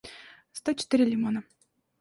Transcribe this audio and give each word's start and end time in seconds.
сто 0.59 0.69
четыре 0.79 1.05
лимона 1.11 1.41